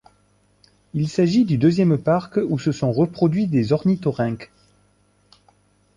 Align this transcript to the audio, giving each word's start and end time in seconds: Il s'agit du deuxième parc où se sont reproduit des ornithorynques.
Il 0.95 1.07
s'agit 1.07 1.45
du 1.45 1.59
deuxième 1.59 1.95
parc 1.99 2.39
où 2.43 2.57
se 2.57 2.71
sont 2.71 2.91
reproduit 2.91 3.45
des 3.45 3.71
ornithorynques. 3.71 4.51